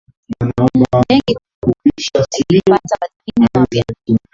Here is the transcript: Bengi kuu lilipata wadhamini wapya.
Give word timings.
Bengi 1.09 1.37
kuu 1.61 1.73
lilipata 2.49 2.97
wadhamini 3.01 3.47
wapya. 3.55 3.83